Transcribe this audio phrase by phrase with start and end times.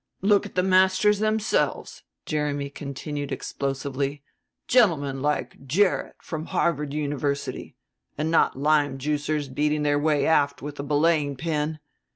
[0.23, 4.23] "Look at the masters themselves," Jeremy continued explosively;
[4.67, 7.75] "gentlemen like Gerrit, from Harvard University,
[8.17, 11.77] and not lime juicers beating their way aft with a belaying pin.